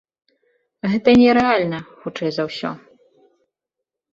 [0.93, 2.69] Гэта і нерэальна, хутчэй за ўсё.